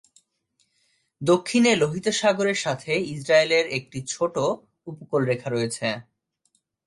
[1.21, 4.35] দক্ষিণে লোহিত সাগরের সাথে ইসরায়েলের একটি ছোট
[4.87, 5.87] উপকূলরেখা রয়েছে।